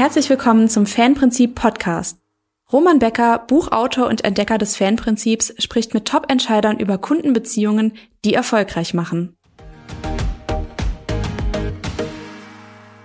[0.00, 2.22] Herzlich willkommen zum Fanprinzip Podcast.
[2.72, 7.92] Roman Becker, Buchautor und Entdecker des Fanprinzips, spricht mit Top-Entscheidern über Kundenbeziehungen,
[8.24, 9.36] die erfolgreich machen.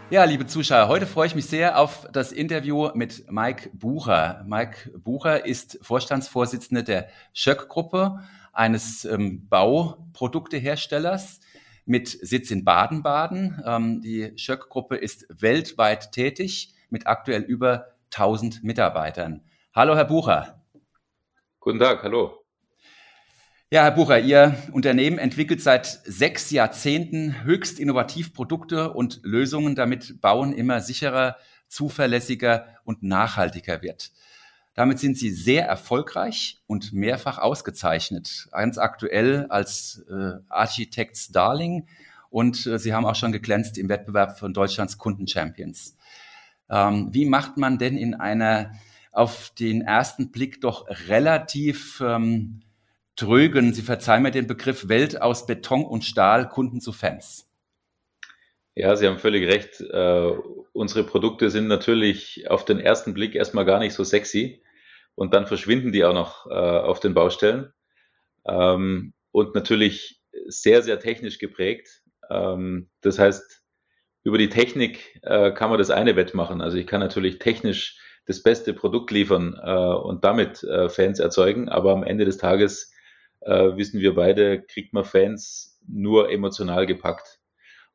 [0.10, 4.46] Ja, liebe Zuschauer, heute freue ich mich sehr auf das Interview mit Mike Bucher.
[4.48, 8.22] Mike Bucher ist Vorstandsvorsitzender der Schöck-Gruppe,
[8.54, 11.42] eines ähm, Bauprodukteherstellers
[11.84, 13.62] mit Sitz in Baden-Baden.
[13.66, 19.42] Ähm, die Schöck-Gruppe ist weltweit tätig mit aktuell über 1000 Mitarbeitern.
[19.74, 20.64] Hallo, Herr Bucher.
[21.60, 22.46] Guten Tag, hallo.
[23.70, 30.22] Ja, Herr Bucher, Ihr Unternehmen entwickelt seit sechs Jahrzehnten höchst innovativ Produkte und Lösungen, damit
[30.22, 31.36] Bauen immer sicherer,
[31.68, 34.14] zuverlässiger und nachhaltiger wird.
[34.74, 38.48] Damit sind Sie sehr erfolgreich und mehrfach ausgezeichnet.
[38.52, 41.90] Ganz aktuell als äh, Architects Darling
[42.30, 45.98] und äh, Sie haben auch schon geglänzt im Wettbewerb von Deutschlands Kundenchampions.
[46.70, 48.72] Ähm, wie macht man denn in einer
[49.12, 52.62] auf den ersten Blick doch relativ ähm,
[53.16, 57.50] trögen, Sie verzeihen mir den Begriff Welt aus Beton und Stahl, Kunden zu Fans?
[58.76, 59.80] Ja, Sie haben völlig recht.
[59.80, 60.32] Äh,
[60.74, 64.62] unsere Produkte sind natürlich auf den ersten Blick erstmal gar nicht so sexy
[65.16, 67.72] und dann verschwinden die auch noch äh, auf den Baustellen.
[68.46, 72.04] Ähm, und natürlich sehr, sehr technisch geprägt.
[72.30, 73.64] Ähm, das heißt,
[74.26, 76.60] über die Technik äh, kann man das eine wettmachen.
[76.60, 81.70] Also ich kann natürlich technisch das beste Produkt liefern äh, und damit äh, Fans erzeugen,
[81.70, 82.92] aber am Ende des Tages
[83.42, 87.40] äh, wissen wir beide, kriegt man Fans nur emotional gepackt.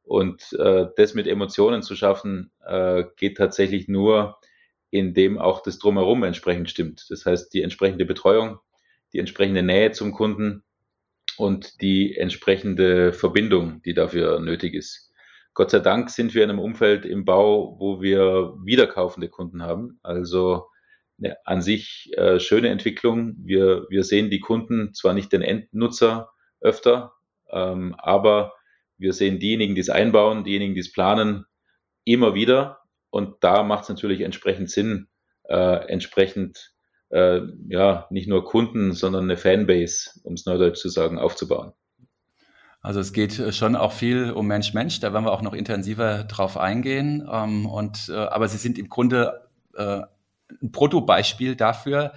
[0.04, 4.38] Und äh, das mit Emotionen zu schaffen, äh, geht tatsächlich nur,
[4.90, 7.06] in dem auch das Drumherum entsprechend stimmt.
[7.10, 8.60] Das heißt, die entsprechende Betreuung,
[9.12, 10.62] die entsprechende Nähe zum Kunden
[11.36, 15.09] und die entsprechende Verbindung, die dafür nötig ist.
[15.54, 19.98] Gott sei Dank sind wir in einem Umfeld im Bau, wo wir wiederkaufende Kunden haben.
[20.02, 20.66] Also
[21.18, 23.34] eine an sich äh, schöne Entwicklung.
[23.38, 26.30] Wir, wir sehen die Kunden, zwar nicht den Endnutzer
[26.60, 27.12] öfter,
[27.50, 28.54] ähm, aber
[28.96, 31.46] wir sehen diejenigen, die es einbauen, diejenigen, die es planen,
[32.04, 32.80] immer wieder
[33.10, 35.08] und da macht es natürlich entsprechend Sinn,
[35.48, 36.74] äh, entsprechend
[37.10, 41.72] äh, ja nicht nur Kunden, sondern eine Fanbase, um es neudeutsch zu sagen, aufzubauen.
[42.82, 46.24] Also es geht äh, schon auch viel um Mensch-Mensch, da werden wir auch noch intensiver
[46.24, 47.28] drauf eingehen.
[47.30, 50.02] Ähm, und, äh, aber Sie sind im Grunde äh,
[50.62, 52.12] ein Protobeispiel dafür,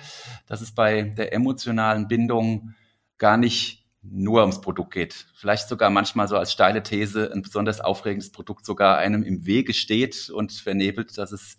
[0.47, 2.73] dass es bei der emotionalen Bindung
[3.17, 5.25] gar nicht nur ums Produkt geht.
[5.33, 9.73] Vielleicht sogar manchmal so als steile These ein besonders aufregendes Produkt sogar einem im Wege
[9.73, 11.57] steht und vernebelt, dass es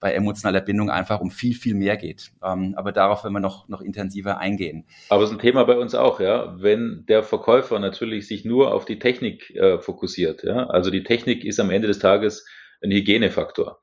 [0.00, 2.32] bei emotionaler Bindung einfach um viel, viel mehr geht.
[2.42, 4.86] Ähm, aber darauf werden wir noch, noch intensiver eingehen.
[5.08, 6.56] Aber es ist ein Thema bei uns auch, ja.
[6.60, 10.66] Wenn der Verkäufer natürlich sich nur auf die Technik äh, fokussiert, ja.
[10.66, 12.44] Also die Technik ist am Ende des Tages
[12.82, 13.80] ein Hygienefaktor.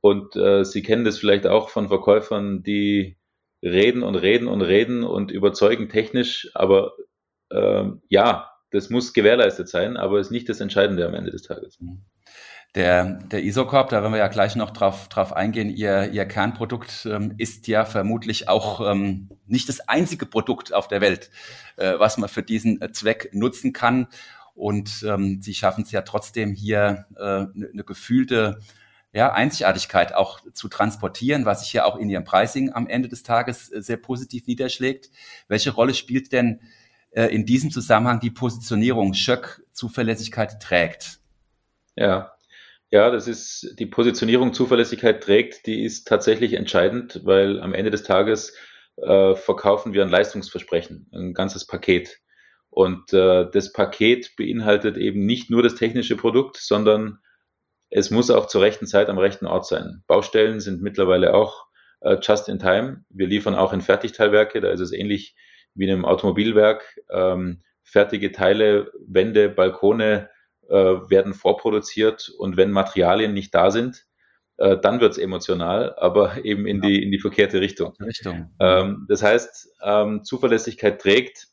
[0.00, 3.16] Und äh, Sie kennen das vielleicht auch von Verkäufern, die
[3.62, 6.92] reden und reden und reden und überzeugen technisch, aber
[7.50, 11.80] ähm, ja, das muss gewährleistet sein, aber ist nicht das Entscheidende am Ende des Tages.
[11.80, 12.02] Mhm.
[12.74, 17.06] Der, der Isocorp, da werden wir ja gleich noch drauf, drauf eingehen, Ihr, Ihr Kernprodukt
[17.08, 21.30] ähm, ist ja vermutlich auch ähm, nicht das einzige Produkt auf der Welt,
[21.76, 24.08] äh, was man für diesen Zweck nutzen kann.
[24.54, 28.58] Und ähm, Sie schaffen es ja trotzdem hier eine äh, ne, ne gefühlte
[29.12, 33.22] ja, Einzigartigkeit auch zu transportieren, was sich ja auch in Ihrem Pricing am Ende des
[33.22, 35.10] Tages äh, sehr positiv niederschlägt.
[35.46, 36.60] Welche Rolle spielt denn
[37.14, 41.20] äh, in diesem Zusammenhang die Positionierung Schöck Zuverlässigkeit trägt?
[41.96, 42.34] Ja,
[42.90, 48.04] ja, das ist die Positionierung Zuverlässigkeit trägt, die ist tatsächlich entscheidend, weil am Ende des
[48.04, 48.56] Tages
[48.96, 52.20] äh, verkaufen wir ein Leistungsversprechen, ein ganzes Paket.
[52.70, 57.18] Und äh, das Paket beinhaltet eben nicht nur das technische Produkt, sondern
[57.90, 60.02] es muss auch zur rechten Zeit am rechten Ort sein.
[60.06, 61.66] Baustellen sind mittlerweile auch
[62.00, 63.04] äh, just in time.
[63.08, 65.36] Wir liefern auch in Fertigteilwerke, da ist es ähnlich
[65.74, 67.00] wie in einem Automobilwerk.
[67.10, 70.30] Ähm, fertige Teile, Wände, Balkone
[70.68, 74.06] äh, werden vorproduziert und wenn Materialien nicht da sind,
[74.56, 76.88] äh, dann wird's emotional, aber eben in, ja.
[76.88, 77.94] die, in die verkehrte Richtung.
[78.00, 78.54] Richtung.
[78.60, 81.48] Ähm, das heißt, ähm, Zuverlässigkeit trägt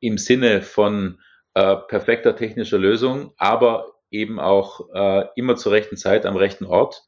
[0.00, 1.20] im Sinne von
[1.54, 7.04] äh, perfekter technischer Lösung, aber eben auch äh, immer zur rechten Zeit am rechten Ort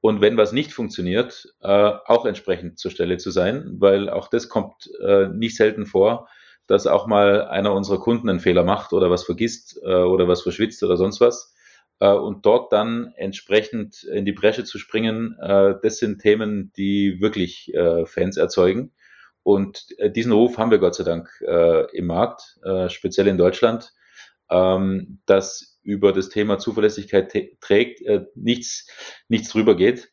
[0.00, 4.48] und wenn was nicht funktioniert, äh, auch entsprechend zur Stelle zu sein, weil auch das
[4.48, 6.28] kommt äh, nicht selten vor,
[6.66, 10.42] dass auch mal einer unserer Kunden einen Fehler macht oder was vergisst äh, oder was
[10.42, 11.54] verschwitzt oder sonst was.
[12.00, 17.20] Äh, und dort dann entsprechend in die Bresche zu springen, äh, das sind Themen, die
[17.20, 18.92] wirklich äh, Fans erzeugen.
[19.42, 22.58] Und diesen Ruf haben wir Gott sei Dank im Markt,
[22.88, 23.94] speziell in Deutschland,
[24.50, 28.86] ähm, dass über das Thema Zuverlässigkeit trägt, äh, nichts,
[29.28, 30.12] nichts drüber geht.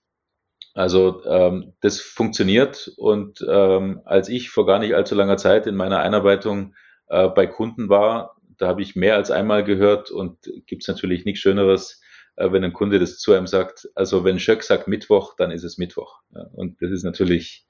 [0.73, 5.75] Also ähm, das funktioniert und ähm, als ich vor gar nicht allzu langer Zeit in
[5.75, 6.75] meiner Einarbeitung
[7.07, 11.25] äh, bei Kunden war, da habe ich mehr als einmal gehört und gibt es natürlich
[11.25, 12.01] nichts Schöneres,
[12.37, 13.89] äh, wenn ein Kunde das zu einem sagt.
[13.95, 16.21] Also wenn Schöck sagt Mittwoch, dann ist es Mittwoch.
[16.33, 17.65] Ja, und das ist natürlich,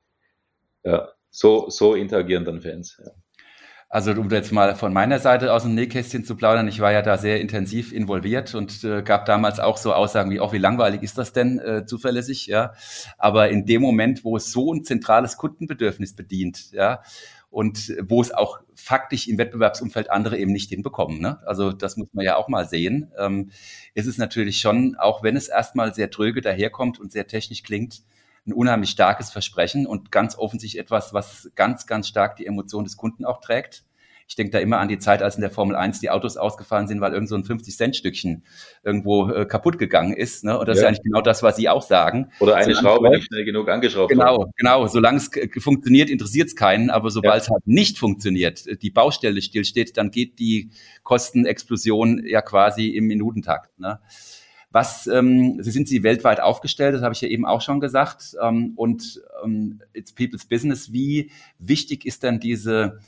[0.83, 3.01] ja, so, so interagieren dann Fans.
[3.03, 3.11] Ja.
[3.95, 7.01] Also um jetzt mal von meiner Seite aus dem Nähkästchen zu plaudern, ich war ja
[7.01, 11.01] da sehr intensiv involviert und äh, gab damals auch so Aussagen wie, auch wie langweilig
[11.01, 12.73] ist das denn äh, zuverlässig, ja.
[13.17, 17.03] Aber in dem Moment, wo es so ein zentrales Kundenbedürfnis bedient, ja,
[17.49, 21.21] und wo es auch faktisch im Wettbewerbsumfeld andere eben nicht hinbekommen.
[21.21, 21.39] Ne?
[21.45, 23.13] Also das muss man ja auch mal sehen.
[23.17, 23.51] Ähm,
[23.93, 28.01] ist es natürlich schon, auch wenn es erstmal sehr tröge daherkommt und sehr technisch klingt,
[28.47, 32.97] ein unheimlich starkes Versprechen und ganz offensichtlich etwas, was ganz, ganz stark die Emotion des
[32.97, 33.83] Kunden auch trägt.
[34.27, 36.87] Ich denke da immer an die Zeit, als in der Formel 1 die Autos ausgefallen
[36.87, 38.43] sind, weil irgend so ein 50-Cent-Stückchen
[38.83, 40.43] irgendwo äh, kaputt gegangen ist.
[40.43, 40.57] Ne?
[40.57, 40.79] Und das ja.
[40.79, 42.31] ist ja eigentlich genau das, was Sie auch sagen.
[42.39, 44.49] Oder eine Solange Schraube nicht schnell genug angeschraubt Genau, wird.
[44.57, 44.87] genau.
[44.87, 46.89] Solange es funktioniert, interessiert es keinen.
[46.89, 50.71] Aber sobald es halt nicht funktioniert, die Baustelle stillsteht, dann geht die
[51.03, 53.79] Kostenexplosion ja quasi im Minutentakt.
[53.79, 53.99] Ne?
[54.75, 58.35] Was, ähm, sind Sie weltweit aufgestellt, das habe ich ja eben auch schon gesagt.
[58.41, 60.91] Ähm, und ähm, it's people's business.
[60.91, 62.99] Wie wichtig ist denn diese,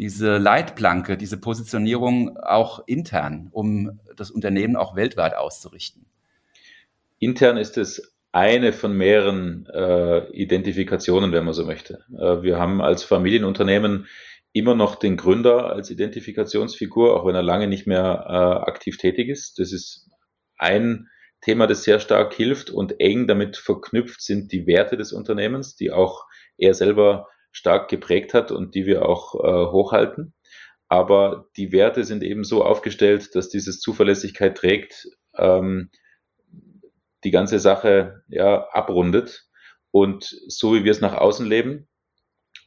[0.00, 6.06] diese Leitplanke, diese Positionierung auch intern, um das Unternehmen auch weltweit auszurichten?
[7.20, 12.00] Intern ist es eine von mehreren äh, Identifikationen, wenn man so möchte.
[12.18, 14.08] Äh, wir haben als Familienunternehmen
[14.52, 19.28] immer noch den Gründer als Identifikationsfigur, auch wenn er lange nicht mehr äh, aktiv tätig
[19.28, 19.60] ist.
[19.60, 20.08] Das ist
[20.58, 21.08] ein
[21.40, 25.90] Thema, das sehr stark hilft und eng damit verknüpft sind die Werte des Unternehmens, die
[25.90, 26.24] auch
[26.56, 30.34] er selber stark geprägt hat und die wir auch äh, hochhalten.
[30.88, 35.90] Aber die Werte sind eben so aufgestellt, dass dieses Zuverlässigkeit trägt, ähm,
[37.24, 39.46] die ganze Sache ja, abrundet.
[39.90, 41.88] Und so wie wir es nach außen leben,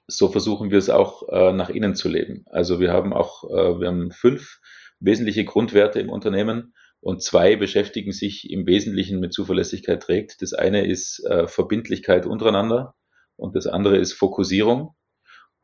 [0.07, 2.45] so versuchen wir es auch äh, nach innen zu leben.
[2.49, 4.59] Also wir haben auch, äh, wir haben fünf
[4.99, 6.73] wesentliche Grundwerte im Unternehmen
[7.05, 10.41] und zwei beschäftigen sich im Wesentlichen mit Zuverlässigkeit trägt.
[10.41, 12.95] Das eine ist äh, Verbindlichkeit untereinander
[13.35, 14.95] und das andere ist Fokussierung.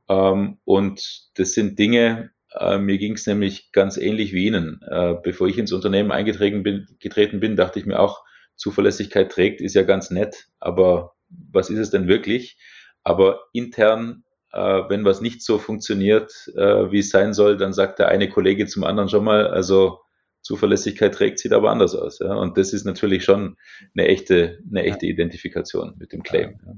[0.08, 4.82] Ähm, und das sind Dinge, äh, mir ging es nämlich ganz ähnlich wie Ihnen.
[4.88, 8.24] Äh, bevor ich ins Unternehmen eingetreten bin, getreten bin, dachte ich mir auch,
[8.56, 12.60] Zuverlässigkeit trägt, ist ja ganz nett, aber was ist es denn wirklich?
[13.04, 14.60] Aber intern, äh,
[14.90, 18.68] wenn was nicht so funktioniert, äh, wie es sein soll, dann sagt der eine Kollege
[18.68, 20.01] zum anderen schon mal, also
[20.42, 22.20] Zuverlässigkeit trägt, sieht aber anders aus.
[22.20, 22.36] Ja?
[22.36, 23.58] Und das ist natürlich schon
[23.96, 26.60] eine echte, eine echte Identifikation mit dem Claim.
[26.66, 26.74] Ja.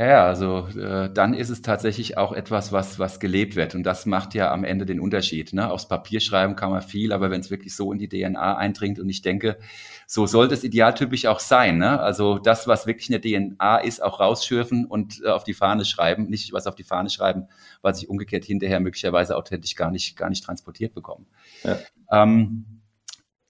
[0.00, 3.74] Ja, also äh, dann ist es tatsächlich auch etwas, was, was gelebt wird.
[3.74, 5.52] Und das macht ja am Ende den Unterschied.
[5.52, 5.70] Ne?
[5.70, 8.98] Aufs Papier schreiben kann man viel, aber wenn es wirklich so in die DNA eindringt
[8.98, 9.58] und ich denke,
[10.06, 11.76] so sollte es idealtypisch auch sein.
[11.76, 12.00] Ne?
[12.00, 16.30] Also das, was wirklich eine DNA ist, auch rausschürfen und äh, auf die Fahne schreiben,
[16.30, 17.48] nicht was auf die Fahne schreiben,
[17.82, 21.26] was ich umgekehrt hinterher möglicherweise authentisch gar nicht, gar nicht transportiert bekomme.
[21.62, 21.76] Ja.
[22.10, 22.64] Ähm,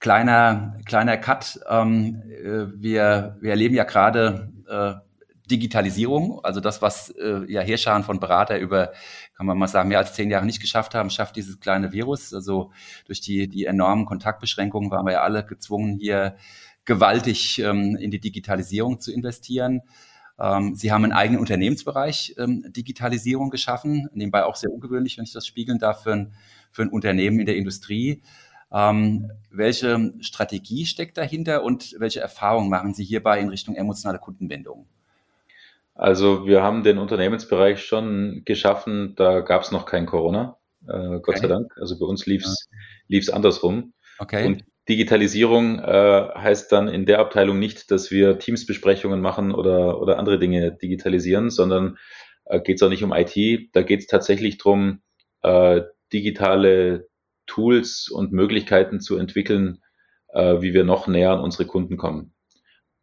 [0.00, 1.60] kleiner, kleiner Cut.
[1.68, 5.09] Ähm, äh, wir, wir erleben ja gerade äh,
[5.50, 8.92] Digitalisierung, also das, was äh, ja Herrscher von Berater über,
[9.36, 12.32] kann man mal sagen, mehr als zehn Jahre nicht geschafft haben, schafft dieses kleine Virus.
[12.32, 12.72] Also
[13.06, 16.36] durch die, die enormen Kontaktbeschränkungen waren wir ja alle gezwungen, hier
[16.84, 19.82] gewaltig ähm, in die Digitalisierung zu investieren.
[20.38, 25.32] Ähm, Sie haben einen eigenen Unternehmensbereich ähm, Digitalisierung geschaffen, nebenbei auch sehr ungewöhnlich, wenn ich
[25.32, 26.34] das spiegeln darf, für ein,
[26.72, 28.22] für ein Unternehmen in der Industrie.
[28.72, 34.86] Ähm, welche Strategie steckt dahinter und welche Erfahrungen machen Sie hierbei in Richtung emotionale Kundenbindung?
[35.94, 40.56] Also wir haben den Unternehmensbereich schon geschaffen, da gab es noch kein Corona,
[40.86, 41.38] äh, Gott okay.
[41.40, 41.72] sei Dank.
[41.78, 42.66] Also bei uns lief es
[43.08, 43.34] ja.
[43.34, 43.92] andersrum.
[44.18, 44.46] Okay.
[44.46, 50.18] Und Digitalisierung äh, heißt dann in der Abteilung nicht, dass wir Teamsbesprechungen machen oder, oder
[50.18, 51.96] andere Dinge digitalisieren, sondern
[52.46, 53.70] äh, geht es auch nicht um IT.
[53.72, 55.02] Da geht es tatsächlich darum,
[55.42, 55.82] äh,
[56.12, 57.08] digitale
[57.46, 59.82] Tools und Möglichkeiten zu entwickeln,
[60.32, 62.34] äh, wie wir noch näher an unsere Kunden kommen.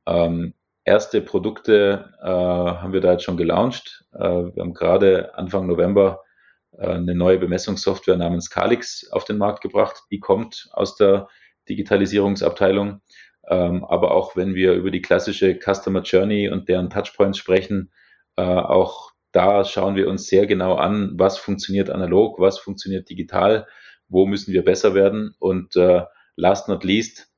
[0.06, 0.54] Ähm,
[0.88, 4.06] erste Produkte äh, haben wir da jetzt schon gelauncht.
[4.14, 6.24] Äh, wir haben gerade Anfang November
[6.72, 10.04] äh, eine neue Bemessungssoftware namens Calix auf den Markt gebracht.
[10.10, 11.28] Die kommt aus der
[11.70, 13.02] Digitalisierungsabteilung.
[13.50, 17.92] Ähm, aber auch wenn wir über die klassische Customer Journey und deren Touchpoints sprechen,
[18.38, 23.68] äh, auch da schauen wir uns sehr genau an, was funktioniert analog, was funktioniert digital,
[24.08, 25.36] wo müssen wir besser werden.
[25.40, 26.04] Und äh,
[26.36, 27.30] last not least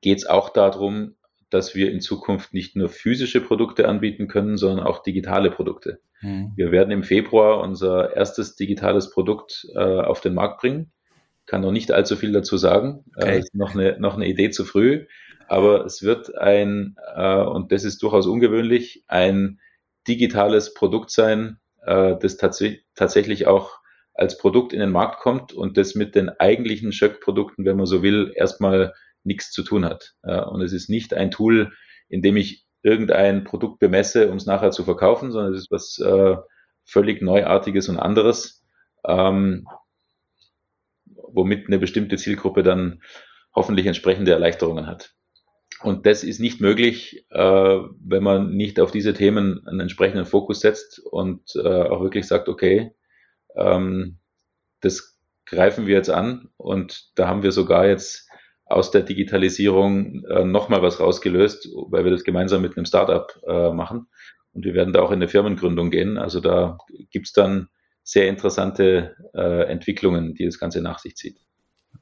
[0.00, 1.16] geht es auch darum,
[1.52, 6.00] dass wir in Zukunft nicht nur physische Produkte anbieten können, sondern auch digitale Produkte.
[6.22, 6.52] Mhm.
[6.56, 10.92] Wir werden im Februar unser erstes digitales Produkt äh, auf den Markt bringen.
[11.44, 13.04] kann noch nicht allzu viel dazu sagen.
[13.16, 13.34] Äh, okay.
[13.34, 15.06] Äh, ist noch eine, noch eine Idee zu früh.
[15.46, 19.60] Aber es wird ein, äh, und das ist durchaus ungewöhnlich, ein
[20.08, 23.78] digitales Produkt sein, äh, das tats tatsächlich auch
[24.14, 28.02] als Produkt in den Markt kommt und das mit den eigentlichen Schöck-Produkten, wenn man so
[28.02, 28.94] will, erstmal
[29.24, 30.14] nichts zu tun hat.
[30.24, 31.72] Ja, und es ist nicht ein Tool,
[32.08, 35.98] in dem ich irgendein Produkt bemesse, um es nachher zu verkaufen, sondern es ist was
[35.98, 36.36] äh,
[36.84, 38.64] völlig Neuartiges und anderes,
[39.06, 39.66] ähm,
[41.04, 43.02] womit eine bestimmte Zielgruppe dann
[43.54, 45.14] hoffentlich entsprechende Erleichterungen hat.
[45.82, 50.60] Und das ist nicht möglich, äh, wenn man nicht auf diese Themen einen entsprechenden Fokus
[50.60, 52.94] setzt und äh, auch wirklich sagt, okay,
[53.56, 54.18] ähm,
[54.80, 58.28] das greifen wir jetzt an und da haben wir sogar jetzt
[58.72, 63.70] aus der Digitalisierung äh, nochmal was rausgelöst, weil wir das gemeinsam mit einem Startup äh,
[63.72, 64.08] machen.
[64.52, 66.18] Und wir werden da auch in eine Firmengründung gehen.
[66.18, 66.78] Also da
[67.10, 67.68] gibt's dann
[68.02, 71.38] sehr interessante äh, Entwicklungen, die das Ganze nach sich zieht.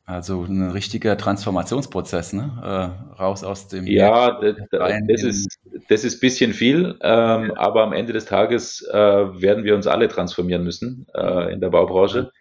[0.04, 2.50] Also ein richtiger Transformationsprozess, ne?
[2.62, 3.86] Äh, raus aus dem.
[3.86, 8.96] Ja, das, das ist das ist bisschen viel, ähm, aber am Ende des Tages äh,
[8.96, 12.32] werden wir uns alle transformieren müssen äh, in der Baubranche.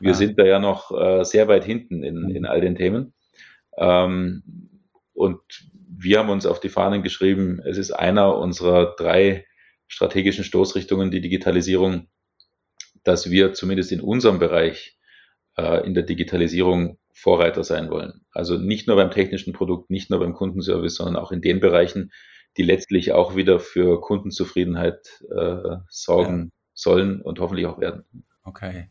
[0.00, 0.14] Wir ja.
[0.14, 3.14] sind da ja noch äh, sehr weit hinten in, in all den Themen.
[3.78, 4.42] Ähm,
[5.12, 5.40] und
[5.96, 9.46] wir haben uns auf die Fahnen geschrieben, es ist einer unserer drei
[9.86, 12.08] strategischen Stoßrichtungen, die Digitalisierung,
[13.04, 14.98] dass wir zumindest in unserem Bereich
[15.56, 18.24] äh, in der Digitalisierung Vorreiter sein wollen.
[18.32, 22.12] Also nicht nur beim technischen Produkt, nicht nur beim Kundenservice, sondern auch in den Bereichen,
[22.56, 26.50] die letztlich auch wieder für Kundenzufriedenheit äh, sorgen ja.
[26.74, 28.04] sollen und hoffentlich auch werden.
[28.42, 28.88] Okay.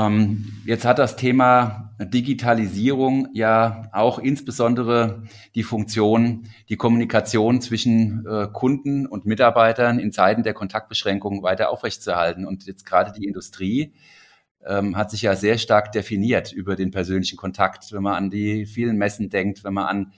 [0.00, 8.48] Ähm, jetzt hat das Thema Digitalisierung ja auch insbesondere die Funktion, die Kommunikation zwischen äh,
[8.50, 12.46] Kunden und Mitarbeitern in Zeiten der Kontaktbeschränkungen weiter aufrechtzuerhalten.
[12.46, 13.92] Und jetzt gerade die Industrie
[14.64, 18.64] ähm, hat sich ja sehr stark definiert über den persönlichen Kontakt, wenn man an die
[18.64, 20.12] vielen Messen denkt, wenn man an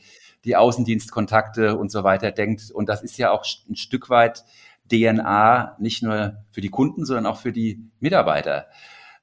[0.44, 2.70] die Außendienstkontakte und so weiter denkt.
[2.70, 4.44] Und das ist ja auch ein Stück weit
[4.92, 8.66] DNA, nicht nur für die Kunden, sondern auch für die Mitarbeiter.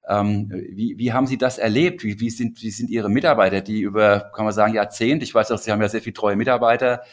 [0.09, 2.03] Ähm, wie, wie haben Sie das erlebt?
[2.03, 5.51] Wie, wie, sind, wie sind Ihre Mitarbeiter, die über, kann man sagen, Jahrzehnte, ich weiß
[5.51, 7.03] auch, Sie haben ja sehr viele treue Mitarbeiter,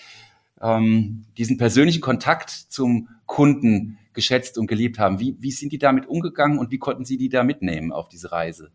[0.63, 5.21] ähm, diesen persönlichen Kontakt zum Kunden geschätzt und geliebt haben.
[5.21, 8.33] Wie, wie sind die damit umgegangen und wie konnten Sie die da mitnehmen auf diese
[8.33, 8.71] Reise?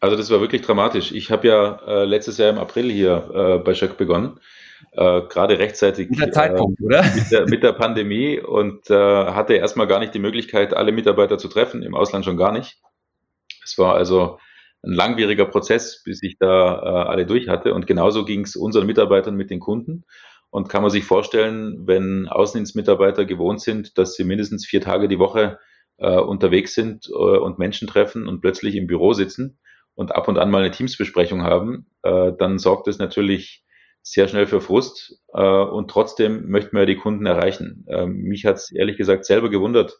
[0.00, 1.12] Also das war wirklich dramatisch.
[1.12, 4.40] Ich habe ja äh, letztes Jahr im April hier äh, bei Schöck begonnen,
[4.92, 7.04] äh, gerade rechtzeitig mit der, Zeitpunkt, oder?
[7.14, 11.38] Mit der, mit der Pandemie und äh, hatte erstmal gar nicht die Möglichkeit, alle Mitarbeiter
[11.38, 12.78] zu treffen, im Ausland schon gar nicht.
[13.64, 14.38] Es war also
[14.82, 17.74] ein langwieriger Prozess, bis ich da äh, alle durch hatte.
[17.74, 20.04] Und genauso ging es unseren Mitarbeitern mit den Kunden.
[20.50, 25.18] Und kann man sich vorstellen, wenn Außendienstmitarbeiter gewohnt sind, dass sie mindestens vier Tage die
[25.18, 25.58] Woche
[25.98, 29.58] äh, unterwegs sind äh, und Menschen treffen und plötzlich im Büro sitzen
[29.94, 33.64] und ab und an mal eine Teamsbesprechung haben, äh, dann sorgt das natürlich
[34.02, 35.20] sehr schnell für Frust.
[35.32, 37.86] Äh, und trotzdem möchten wir ja die Kunden erreichen.
[37.88, 39.98] Ähm, mich hat es ehrlich gesagt selber gewundert,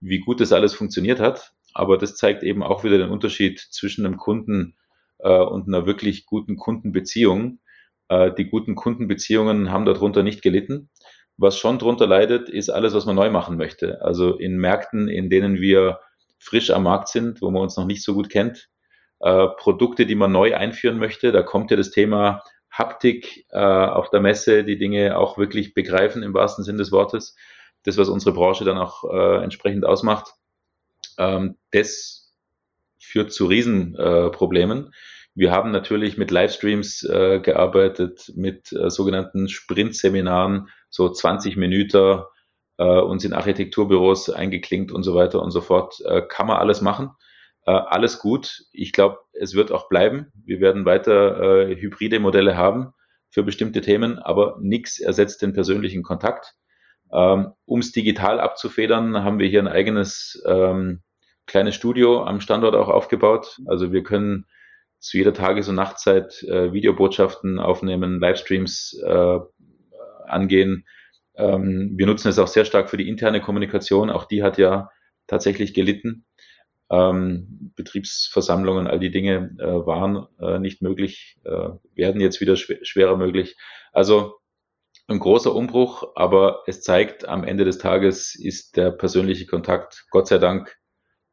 [0.00, 1.52] wie gut das alles funktioniert hat.
[1.76, 4.76] Aber das zeigt eben auch wieder den Unterschied zwischen einem Kunden
[5.18, 7.60] äh, und einer wirklich guten Kundenbeziehung.
[8.08, 10.88] Äh, die guten Kundenbeziehungen haben darunter nicht gelitten.
[11.36, 14.00] Was schon darunter leidet, ist alles, was man neu machen möchte.
[14.00, 16.00] Also in Märkten, in denen wir
[16.38, 18.70] frisch am Markt sind, wo man uns noch nicht so gut kennt,
[19.20, 24.08] äh, Produkte, die man neu einführen möchte, da kommt ja das Thema Haptik äh, auf
[24.08, 27.36] der Messe, die Dinge auch wirklich begreifen im wahrsten Sinn des Wortes.
[27.82, 30.35] Das, was unsere Branche dann auch äh, entsprechend ausmacht.
[31.18, 32.34] Ähm, das
[32.98, 34.86] führt zu Riesenproblemen.
[34.86, 34.90] Äh,
[35.34, 42.22] wir haben natürlich mit Livestreams äh, gearbeitet, mit äh, sogenannten Sprint-Seminaren, so 20 Minuten,
[42.78, 46.00] äh, uns in Architekturbüros eingeklinkt und so weiter und so fort.
[46.06, 47.10] Äh, kann man alles machen.
[47.66, 48.64] Äh, alles gut.
[48.72, 50.32] Ich glaube, es wird auch bleiben.
[50.42, 52.94] Wir werden weiter äh, hybride Modelle haben
[53.28, 56.54] für bestimmte Themen, aber nichts ersetzt den persönlichen Kontakt.
[57.12, 61.02] Ähm, um es digital abzufedern, haben wir hier ein eigenes ähm,
[61.46, 63.60] kleines Studio am Standort auch aufgebaut.
[63.66, 64.46] Also wir können
[64.98, 69.38] zu jeder Tages- und Nachtzeit äh, Videobotschaften aufnehmen, Livestreams äh,
[70.26, 70.86] angehen.
[71.36, 74.10] Ähm, wir nutzen es auch sehr stark für die interne Kommunikation.
[74.10, 74.90] Auch die hat ja
[75.26, 76.24] tatsächlich gelitten.
[76.88, 82.78] Ähm, Betriebsversammlungen, all die Dinge äh, waren äh, nicht möglich, äh, werden jetzt wieder schw
[82.84, 83.56] schwerer möglich.
[83.92, 84.36] Also
[85.08, 90.28] ein großer Umbruch, aber es zeigt, am Ende des Tages ist der persönliche Kontakt, Gott
[90.28, 90.76] sei Dank,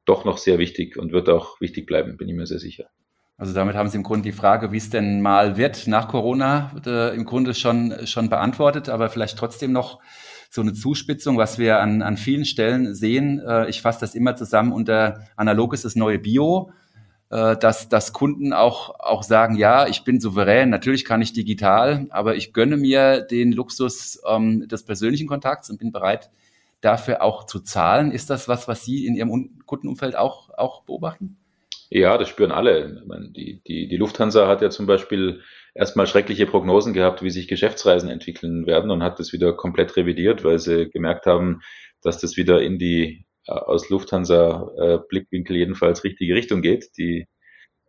[0.06, 2.86] doch noch sehr wichtig und wird auch wichtig bleiben, bin ich mir sehr sicher.
[3.38, 6.72] Also damit haben Sie im Grunde die Frage, wie es denn mal wird nach Corona,
[6.86, 10.00] äh, im Grunde schon, schon beantwortet, aber vielleicht trotzdem noch
[10.50, 13.40] so eine Zuspitzung, was wir an, an vielen Stellen sehen.
[13.40, 16.72] Äh, ich fasse das immer zusammen unter analog ist das neue Bio.
[17.32, 22.06] äh, dass, dass Kunden auch, auch sagen, ja, ich bin souverän, natürlich kann ich digital,
[22.12, 26.30] aber ich gönne mir den Luxus ähm, des persönlichen Kontakts und bin bereit,
[26.84, 28.12] dafür auch zu zahlen.
[28.12, 31.38] Ist das was, was Sie in Ihrem Kundenumfeld auch, auch beobachten?
[31.90, 33.04] Ja, das spüren alle.
[33.06, 35.42] Meine, die, die, die Lufthansa hat ja zum Beispiel
[35.76, 40.44] erstmal schreckliche Prognosen gehabt, wie sich Geschäftsreisen entwickeln werden und hat das wieder komplett revidiert,
[40.44, 41.62] weil sie gemerkt haben,
[42.02, 46.98] dass das wieder in die äh, aus Lufthansa äh, jedenfalls richtige Richtung geht.
[46.98, 47.28] Die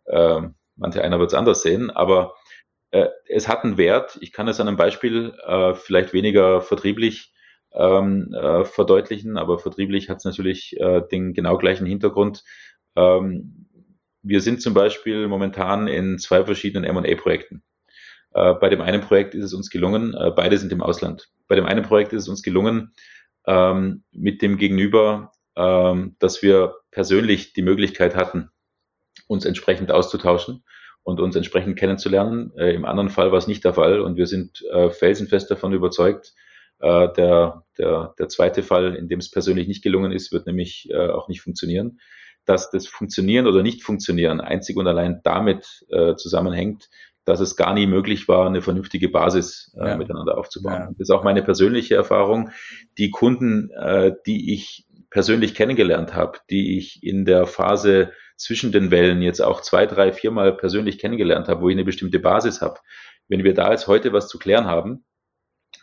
[0.05, 0.41] äh,
[0.75, 2.35] manche einer wird es anders sehen, aber
[2.91, 4.17] äh, es hat einen Wert.
[4.21, 7.33] Ich kann es an einem Beispiel äh, vielleicht weniger vertrieblich
[7.75, 12.43] ähm, äh, verdeutlichen, aber vertrieblich hat es natürlich äh, den genau gleichen Hintergrund.
[12.95, 13.67] Ähm,
[14.21, 17.63] wir sind zum Beispiel momentan in zwei verschiedenen M&A-Projekten.
[18.33, 21.29] Äh, bei dem einen Projekt ist es uns gelungen, äh, beide sind im Ausland.
[21.47, 22.93] Bei dem einen Projekt ist es uns gelungen,
[23.45, 28.49] ähm, mit dem Gegenüber, ähm, dass wir persönlich die Möglichkeit hatten,
[29.27, 30.63] uns entsprechend auszutauschen
[31.03, 32.51] und uns entsprechend kennenzulernen.
[32.57, 35.73] Äh, Im anderen Fall war es nicht der Fall und wir sind äh, felsenfest davon
[35.73, 36.33] überzeugt,
[36.79, 40.89] äh, der, der, der zweite Fall, in dem es persönlich nicht gelungen ist, wird nämlich
[40.91, 41.99] äh, auch nicht funktionieren.
[42.45, 46.89] Dass das Funktionieren oder Nicht-Funktionieren einzig und allein damit äh, zusammenhängt,
[47.25, 49.97] dass es gar nie möglich war, eine vernünftige Basis äh, ja.
[49.97, 50.73] miteinander aufzubauen.
[50.73, 50.87] Ja.
[50.89, 52.51] Das ist auch meine persönliche Erfahrung.
[52.99, 58.91] Die Kunden, äh, die ich persönlich kennengelernt habe, die ich in der Phase zwischen den
[58.91, 62.79] Wellen jetzt auch zwei, drei, viermal persönlich kennengelernt habe, wo ich eine bestimmte Basis habe.
[63.27, 65.05] Wenn wir da jetzt heute was zu klären haben,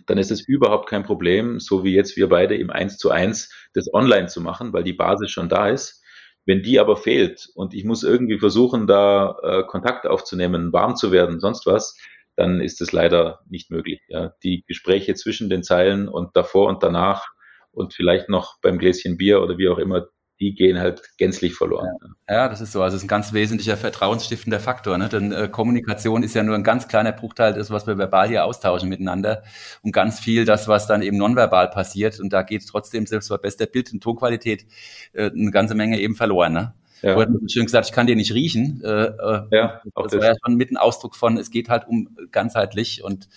[0.07, 3.51] dann ist es überhaupt kein Problem, so wie jetzt wir beide im Eins zu eins
[3.75, 6.03] das online zu machen, weil die Basis schon da ist.
[6.45, 11.13] Wenn die aber fehlt und ich muss irgendwie versuchen, da äh, Kontakt aufzunehmen, warm zu
[11.13, 11.97] werden, sonst was,
[12.37, 14.01] dann ist es leider nicht möglich.
[14.09, 14.35] Ja.
[14.43, 17.29] Die Gespräche zwischen den Zeilen und davor und danach
[17.71, 20.07] und vielleicht noch beim Gläschen Bier oder wie auch immer,
[20.43, 21.89] die gehen halt gänzlich verloren.
[22.29, 22.83] Ja, ja das ist so.
[22.83, 24.99] Also es ist ein ganz wesentlicher vertrauensstiftender Faktor.
[24.99, 25.09] Ne?
[25.09, 28.45] Denn äh, Kommunikation ist ja nur ein ganz kleiner Bruchteil des, was wir verbal hier
[28.45, 29.45] austauschen miteinander
[29.83, 32.19] und ganz viel das, was dann eben nonverbal passiert.
[32.19, 34.67] Und da geht trotzdem selbst bei bester Bild- und Tonqualität
[35.13, 36.53] äh, eine ganze Menge eben verloren.
[36.53, 36.75] Ne?
[37.03, 37.15] Ja.
[37.15, 38.83] Vorher hat schön gesagt, ich kann dir nicht riechen.
[38.85, 41.87] Äh, äh ja, das, das war ja schon mit ein Ausdruck von, es geht halt
[41.87, 43.29] um ganzheitlich und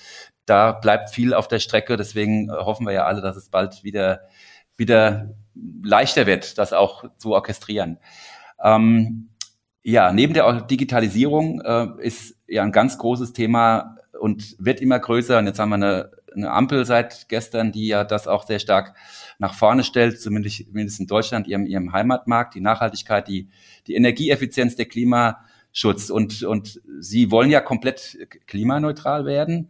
[0.47, 1.97] da bleibt viel auf der Strecke.
[1.97, 4.21] Deswegen äh, hoffen wir ja alle, dass es bald wieder
[4.77, 5.35] wieder
[5.83, 7.97] leichter wird, das auch zu orchestrieren.
[8.63, 9.29] Ähm,
[9.83, 15.37] ja, neben der Digitalisierung äh, ist ja ein ganz großes Thema und wird immer größer.
[15.37, 18.95] Und jetzt haben wir eine, eine Ampel seit gestern, die ja das auch sehr stark
[19.37, 23.49] nach vorne stellt, zumindest, zumindest in Deutschland, ihrem, ihrem Heimatmarkt, die Nachhaltigkeit, die,
[23.87, 26.09] die Energieeffizienz, der Klimaschutz.
[26.09, 29.69] Und, und Sie wollen ja komplett klimaneutral werden,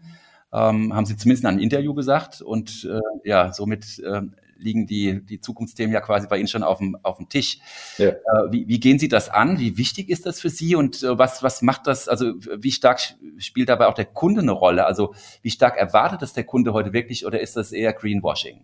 [0.54, 2.42] ähm, haben Sie zumindest in einem Interview gesagt.
[2.42, 4.22] Und äh, ja, somit äh,
[4.58, 7.60] liegen die, die Zukunftsthemen ja quasi bei Ihnen schon auf dem, auf dem Tisch.
[7.98, 8.10] Ja.
[8.10, 8.18] Äh,
[8.52, 9.60] wie, wie gehen Sie das an?
[9.60, 13.00] Wie wichtig ist das für Sie und äh, was, was macht das, also wie stark
[13.38, 14.86] spielt dabei auch der Kunde eine Rolle?
[14.86, 18.62] Also wie stark erwartet das der Kunde heute wirklich oder ist das eher Greenwashing?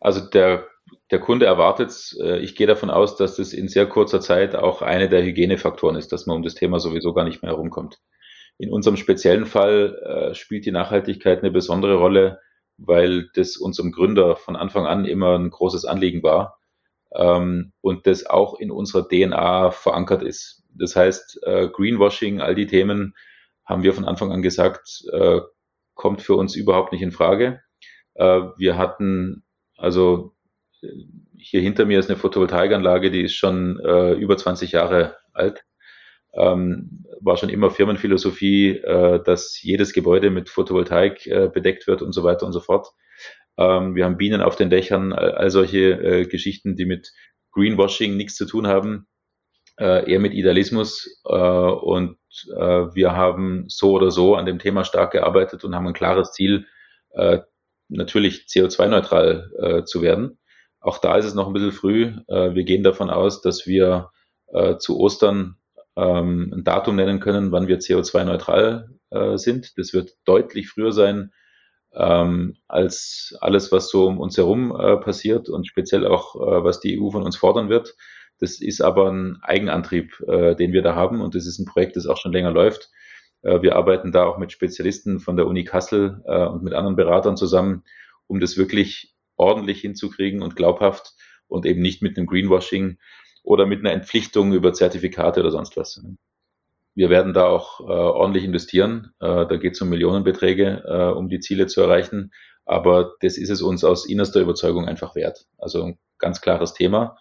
[0.00, 0.66] Also der,
[1.10, 4.82] der Kunde erwartet, äh, ich gehe davon aus, dass das in sehr kurzer Zeit auch
[4.82, 8.00] eine der Hygienefaktoren ist, dass man um das Thema sowieso gar nicht mehr herumkommt.
[8.58, 12.40] In unserem speziellen Fall äh, spielt die Nachhaltigkeit eine besondere Rolle,
[12.86, 16.58] weil das unserem Gründer von Anfang an immer ein großes Anliegen war
[17.14, 20.64] ähm, und das auch in unserer DNA verankert ist.
[20.74, 23.14] Das heißt, äh, Greenwashing, all die Themen
[23.64, 25.40] haben wir von Anfang an gesagt, äh,
[25.94, 27.60] kommt für uns überhaupt nicht in Frage.
[28.14, 29.44] Äh, wir hatten
[29.76, 30.34] also
[31.36, 35.64] hier hinter mir ist eine Photovoltaikanlage, die ist schon äh, über 20 Jahre alt
[36.34, 42.12] ähm, war schon immer Firmenphilosophie, äh, dass jedes Gebäude mit Photovoltaik äh, bedeckt wird und
[42.12, 42.88] so weiter und so fort.
[43.58, 47.12] Ähm, wir haben Bienen auf den Dächern, all, solche äh, Geschichten, die mit
[47.52, 49.06] Greenwashing nichts zu tun haben,
[49.78, 51.20] äh, eher mit Idealismus.
[51.26, 52.16] Äh, und
[52.56, 56.32] äh, wir haben so oder so an dem Thema stark gearbeitet und haben ein klares
[56.32, 56.66] Ziel,
[57.88, 60.38] natürlich CO2-neutral äh, zu werden.
[60.80, 62.14] Auch da ist es noch ein bisschen früh.
[62.26, 64.08] Wir gehen davon aus, dass wir
[64.78, 65.56] zu Ostern
[65.96, 69.78] ähm, ein Datum nennen können, wann wir CO2-neutral äh, sind.
[69.78, 71.32] Das wird deutlich früher sein
[71.94, 76.80] ähm, als alles, was so um uns herum äh, passiert und speziell auch, äh, was
[76.80, 77.94] die EU von uns fordern wird.
[78.38, 81.96] Das ist aber ein Eigenantrieb, äh, den wir da haben und das ist ein Projekt,
[81.96, 82.90] das auch schon länger läuft.
[83.42, 86.96] Äh, wir arbeiten da auch mit Spezialisten von der Uni Kassel äh, und mit anderen
[86.96, 87.84] Beratern zusammen,
[88.26, 91.12] um das wirklich ordentlich hinzukriegen und glaubhaft
[91.46, 92.98] und eben nicht mit einem Greenwashing
[93.42, 96.02] oder mit einer Entpflichtung über Zertifikate oder sonst was.
[96.94, 99.12] Wir werden da auch äh, ordentlich investieren.
[99.20, 102.32] Äh, da geht es um Millionenbeträge, äh, um die Ziele zu erreichen.
[102.64, 105.46] Aber das ist es uns aus innerster Überzeugung einfach wert.
[105.58, 107.16] Also ein ganz klares Thema.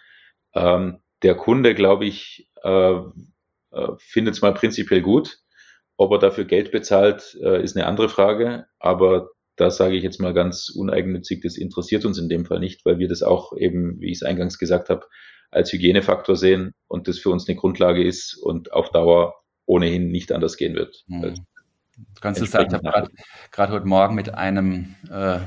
[0.54, 2.96] Ähm, der Kunde, glaube ich, äh,
[3.72, 5.40] äh, findet es mal prinzipiell gut.
[5.98, 8.66] Ob er dafür Geld bezahlt, äh, ist eine andere Frage.
[8.80, 12.86] Aber da sage ich jetzt mal ganz uneigennützig, das interessiert uns in dem Fall nicht,
[12.86, 15.06] weil wir das auch eben, wie ich es eingangs gesagt habe,
[15.52, 19.36] als Hygienefaktor sehen und das für uns eine Grundlage ist und auf Dauer
[19.66, 21.04] ohnehin nicht anders gehen wird.
[21.08, 21.36] Mhm.
[21.96, 23.10] Du kannst es sagen, ich habe
[23.52, 25.40] gerade heute Morgen mit einem äh,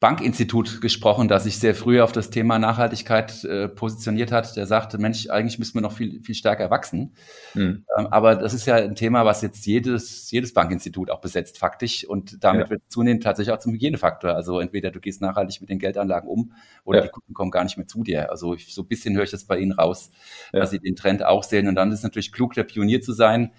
[0.00, 4.56] Bankinstitut gesprochen, das sich sehr früh auf das Thema Nachhaltigkeit äh, positioniert hat.
[4.56, 7.14] Der sagte, Mensch, eigentlich müssen wir noch viel, viel stärker wachsen.
[7.54, 7.84] Mhm.
[7.98, 12.04] Ähm, aber das ist ja ein Thema, was jetzt jedes, jedes Bankinstitut auch besetzt, faktisch.
[12.04, 12.70] Und damit ja.
[12.70, 14.34] wird zunehmend tatsächlich auch zum Hygienefaktor.
[14.34, 16.52] Also entweder du gehst nachhaltig mit den Geldanlagen um
[16.84, 17.04] oder ja.
[17.06, 18.30] die Kunden kommen gar nicht mehr zu dir.
[18.30, 20.12] Also ich, so ein bisschen höre ich das bei Ihnen raus,
[20.52, 20.60] ja.
[20.60, 21.66] dass Sie den Trend auch sehen.
[21.66, 23.50] Und dann ist es natürlich klug, der Pionier zu sein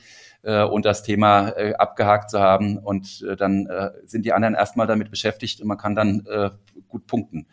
[0.44, 2.78] äh, und das Thema äh, abgehakt zu haben.
[2.78, 6.50] Und äh, dann äh, sind die anderen erstmal damit beschäftigt und man kann dann äh,
[6.88, 7.48] gut punkten.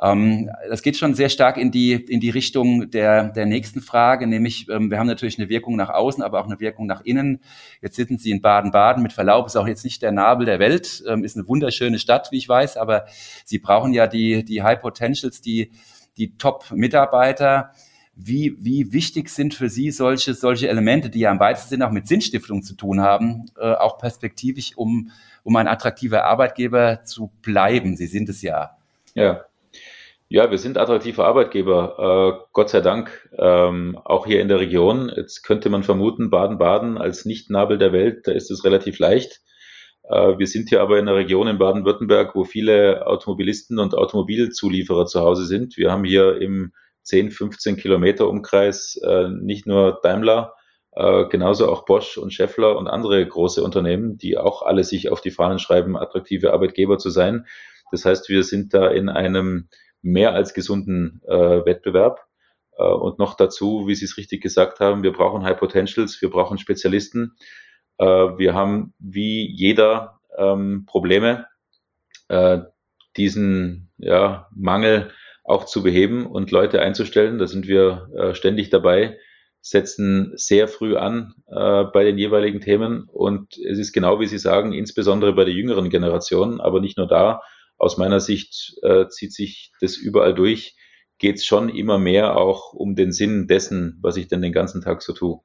[0.00, 4.26] Ähm, das geht schon sehr stark in die, in die Richtung der, der nächsten Frage,
[4.26, 7.40] nämlich ähm, wir haben natürlich eine Wirkung nach außen, aber auch eine Wirkung nach innen.
[7.82, 11.02] Jetzt sitzen Sie in Baden-Baden, mit Verlaub ist auch jetzt nicht der Nabel der Welt,
[11.08, 13.06] ähm, ist eine wunderschöne Stadt, wie ich weiß, aber
[13.44, 15.72] Sie brauchen ja die, die High Potentials, die,
[16.16, 17.72] die Top-Mitarbeiter
[18.20, 21.92] wie, wie wichtig sind für Sie solche, solche Elemente, die ja im weitesten Sinne auch
[21.92, 25.10] mit Sinnstiftung zu tun haben, äh, auch perspektivisch, um,
[25.44, 27.96] um ein attraktiver Arbeitgeber zu bleiben?
[27.96, 28.76] Sie sind es ja.
[29.14, 29.44] Ja.
[30.30, 35.10] Ja, wir sind attraktive Arbeitgeber, äh, Gott sei Dank, ähm, auch hier in der Region.
[35.14, 39.40] Jetzt könnte man vermuten, Baden-Baden als Nicht-Nabel der Welt, da ist es relativ leicht.
[40.02, 45.06] Äh, wir sind hier aber in einer Region in Baden-Württemberg, wo viele Automobilisten und Automobilzulieferer
[45.06, 45.78] zu Hause sind.
[45.78, 46.72] Wir haben hier im
[47.08, 50.54] 10, 15 Kilometer Umkreis äh, nicht nur Daimler,
[50.92, 55.20] äh, genauso auch Bosch und Scheffler und andere große Unternehmen, die auch alle sich auf
[55.22, 57.46] die Fahnen schreiben, attraktive Arbeitgeber zu sein.
[57.90, 59.68] Das heißt, wir sind da in einem
[60.02, 62.26] mehr als gesunden äh, Wettbewerb.
[62.76, 66.30] Äh, und noch dazu, wie Sie es richtig gesagt haben, wir brauchen High Potentials, wir
[66.30, 67.36] brauchen Spezialisten.
[67.96, 71.46] Äh, wir haben wie jeder ähm, Probleme,
[72.28, 72.58] äh,
[73.16, 75.10] diesen ja, Mangel
[75.48, 77.38] auch zu beheben und Leute einzustellen.
[77.38, 79.18] Da sind wir äh, ständig dabei,
[79.60, 83.08] setzen sehr früh an äh, bei den jeweiligen Themen.
[83.10, 87.08] Und es ist genau wie Sie sagen, insbesondere bei der jüngeren Generation, aber nicht nur
[87.08, 87.40] da.
[87.78, 90.76] Aus meiner Sicht äh, zieht sich das überall durch,
[91.18, 94.82] geht es schon immer mehr auch um den Sinn dessen, was ich denn den ganzen
[94.82, 95.40] Tag so tue.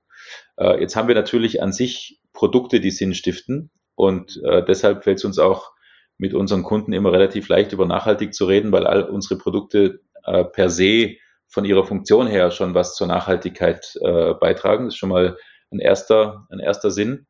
[0.58, 3.72] Äh, jetzt haben wir natürlich an sich Produkte, die Sinn stiften.
[3.96, 5.73] Und äh, deshalb fällt es uns auch
[6.18, 10.44] mit unseren Kunden immer relativ leicht über nachhaltig zu reden, weil all unsere Produkte äh,
[10.44, 11.16] per se
[11.48, 14.86] von ihrer Funktion her schon was zur Nachhaltigkeit äh, beitragen.
[14.86, 15.38] Das ist schon mal
[15.72, 17.28] ein erster, ein erster Sinn.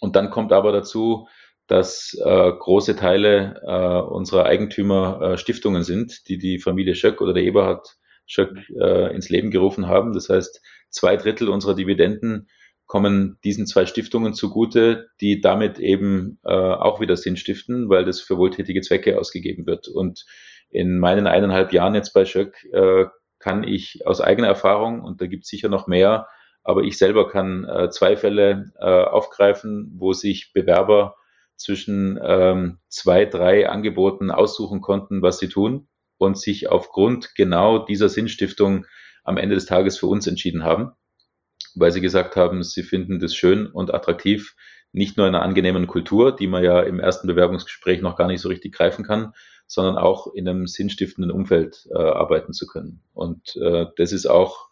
[0.00, 1.28] Und dann kommt aber dazu,
[1.66, 7.32] dass äh, große Teile äh, unserer Eigentümer äh, Stiftungen sind, die die Familie Schöck oder
[7.32, 7.96] der Eberhard
[8.26, 10.12] Schöck äh, ins Leben gerufen haben.
[10.12, 12.48] Das heißt, zwei Drittel unserer Dividenden
[12.86, 18.20] kommen diesen zwei Stiftungen zugute, die damit eben äh, auch wieder Sinn stiften, weil das
[18.20, 19.88] für wohltätige Zwecke ausgegeben wird.
[19.88, 20.24] Und
[20.70, 23.06] in meinen eineinhalb Jahren jetzt bei Schöck äh,
[23.38, 26.28] kann ich aus eigener Erfahrung, und da gibt es sicher noch mehr,
[26.62, 31.16] aber ich selber kann äh, zwei Fälle äh, aufgreifen, wo sich Bewerber
[31.56, 38.08] zwischen ähm, zwei, drei Angeboten aussuchen konnten, was sie tun und sich aufgrund genau dieser
[38.08, 38.86] Sinnstiftung
[39.24, 40.92] am Ende des Tages für uns entschieden haben
[41.76, 44.54] weil sie gesagt haben, sie finden das schön und attraktiv,
[44.92, 48.40] nicht nur in einer angenehmen Kultur, die man ja im ersten Bewerbungsgespräch noch gar nicht
[48.40, 49.32] so richtig greifen kann,
[49.66, 53.00] sondern auch in einem sinnstiftenden Umfeld äh, arbeiten zu können.
[53.12, 54.68] Und äh, das ist auch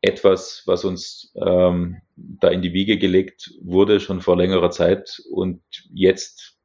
[0.00, 5.60] etwas, was uns ähm, da in die Wiege gelegt wurde, schon vor längerer Zeit und
[5.92, 6.56] jetzt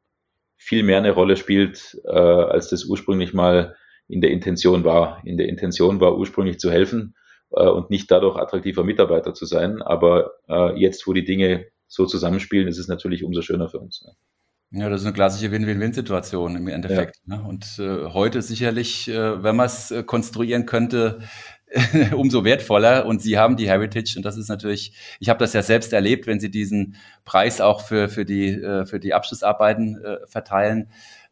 [0.56, 3.76] viel mehr eine Rolle spielt, äh, als das ursprünglich mal
[4.08, 5.22] in der Intention war.
[5.26, 7.16] In der Intention war ursprünglich zu helfen
[7.56, 9.82] äh, und nicht dadurch attraktiver Mitarbeiter zu sein.
[9.82, 14.04] Aber äh, jetzt, wo die Dinge so zusammenspielen, ist es natürlich umso schöner für uns.
[14.06, 14.14] Ne?
[14.76, 17.18] Ja, das ist eine klassische Win-Win-Win-Situation im Endeffekt.
[17.28, 17.38] Ja.
[17.38, 17.44] Ne?
[17.44, 21.20] Und äh, heute sicherlich, äh, wenn man es äh, konstruieren könnte,
[22.16, 23.06] umso wertvoller.
[23.06, 26.28] Und Sie haben die Heritage und das ist natürlich, ich habe das ja selbst erlebt,
[26.28, 30.90] wenn Sie diesen Preis auch für, für, die, äh, für die Abschlussarbeiten äh, verteilen.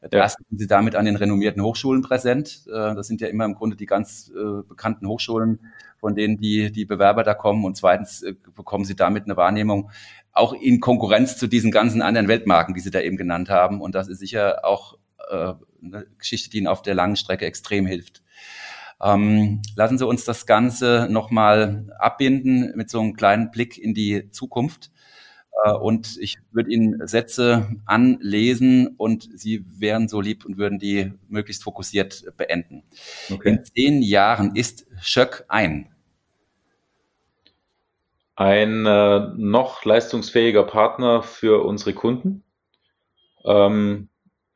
[0.10, 2.64] Erstens sind Sie damit an den renommierten Hochschulen präsent.
[2.68, 5.60] Äh, das sind ja immer im Grunde die ganz äh, bekannten Hochschulen
[6.00, 7.64] von denen die, die Bewerber da kommen.
[7.64, 9.92] Und zweitens äh, bekommen sie damit eine Wahrnehmung
[10.34, 13.82] auch in Konkurrenz zu diesen ganzen anderen Weltmarken, die sie da eben genannt haben.
[13.82, 14.98] Und das ist sicher auch
[15.30, 18.22] eine Geschichte, die ihnen auf der langen Strecke extrem hilft.
[19.02, 24.30] Ähm, lassen Sie uns das Ganze nochmal abbinden mit so einem kleinen Blick in die
[24.32, 24.92] Zukunft.
[25.64, 31.14] Äh, und ich würde Ihnen Sätze anlesen und Sie wären so lieb und würden die
[31.28, 32.84] möglichst fokussiert beenden.
[33.32, 33.50] Okay.
[33.50, 35.88] In zehn Jahren ist Schöck ein.
[38.36, 42.44] ein äh, noch leistungsfähiger Partner für unsere Kunden.
[43.46, 44.10] Ähm,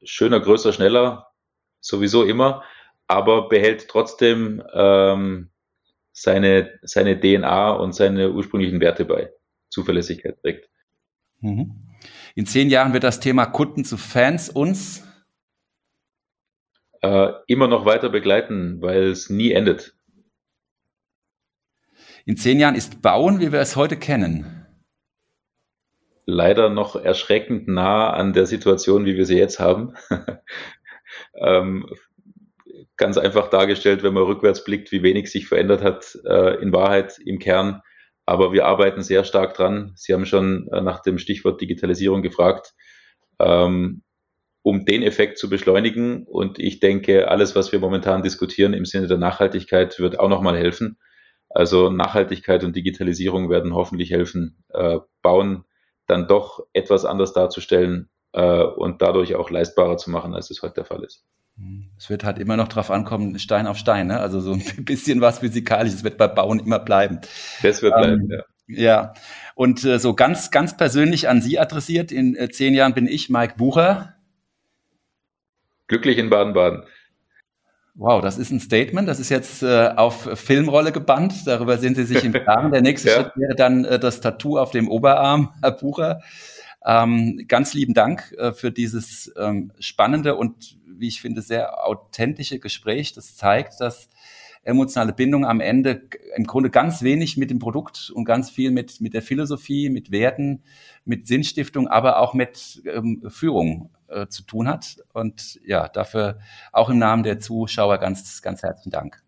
[0.03, 1.31] schöner, größer, schneller,
[1.81, 2.63] sowieso immer,
[3.07, 5.49] aber behält trotzdem ähm,
[6.13, 9.31] seine, seine DNA und seine ursprünglichen Werte bei.
[9.69, 10.69] Zuverlässigkeit trägt.
[11.45, 11.75] Mhm.
[12.33, 15.03] In zehn Jahren wird das Thema Kunden zu Fans uns
[17.01, 19.95] äh, immer noch weiter begleiten, weil es nie endet.
[22.25, 24.65] In zehn Jahren ist Bauen, wie wir es heute kennen,
[26.25, 29.93] leider noch erschreckend nah an der Situation, wie wir sie jetzt haben.
[31.35, 31.85] ähm,
[32.97, 37.19] ganz einfach dargestellt, wenn man rückwärts blickt, wie wenig sich verändert hat, äh, in Wahrheit
[37.23, 37.83] im Kern.
[38.25, 39.93] Aber wir arbeiten sehr stark dran.
[39.95, 42.73] Sie haben schon äh, nach dem Stichwort Digitalisierung gefragt,
[43.39, 44.03] ähm,
[44.63, 46.25] um den Effekt zu beschleunigen.
[46.25, 50.57] Und ich denke, alles, was wir momentan diskutieren im Sinne der Nachhaltigkeit, wird auch nochmal
[50.57, 50.97] helfen.
[51.49, 55.63] Also Nachhaltigkeit und Digitalisierung werden hoffentlich helfen, äh, Bauen
[56.07, 60.75] dann doch etwas anders darzustellen äh, und dadurch auch leistbarer zu machen, als es heute
[60.75, 61.25] der Fall ist.
[61.97, 64.19] Es wird halt immer noch drauf ankommen, Stein auf Stein, ne?
[64.19, 67.19] also so ein bisschen was Physikalisches wird bei Bauen immer bleiben.
[67.61, 68.43] Das wird bleiben, ähm, ja.
[68.67, 69.13] Ja,
[69.53, 73.29] und äh, so ganz, ganz persönlich an Sie adressiert, in äh, zehn Jahren bin ich
[73.29, 74.15] Mike Bucher.
[75.87, 76.83] Glücklich in Baden-Baden.
[77.93, 79.07] Wow, das ist ein Statement.
[79.07, 81.45] Das ist jetzt äh, auf Filmrolle gebannt.
[81.45, 82.71] Darüber sind Sie sich im Klaren.
[82.71, 83.15] Der nächste ja.
[83.15, 86.21] Schritt wäre dann äh, das Tattoo auf dem Oberarm, Herr Bucher.
[86.85, 92.59] Ähm, ganz lieben Dank äh, für dieses ähm, spannende und, wie ich finde, sehr authentische
[92.59, 93.13] Gespräch.
[93.13, 94.09] Das zeigt, dass
[94.61, 99.01] emotionale Bindung am Ende im Grunde ganz wenig mit dem Produkt und ganz viel mit,
[99.01, 100.63] mit der Philosophie, mit Werten,
[101.05, 104.97] mit Sinnstiftung, aber auch mit ähm, Führung äh, zu tun hat.
[105.13, 106.39] Und ja, dafür
[106.71, 109.23] auch im Namen der Zuschauer ganz, ganz herzlichen Dank.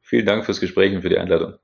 [0.00, 1.54] Vielen Dank fürs Gespräch und für die Einladung.